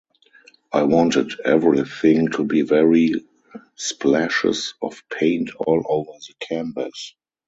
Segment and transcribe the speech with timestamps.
[0.73, 3.23] I wanted everything to be very
[3.75, 7.13] splashes of paint all over the canvas.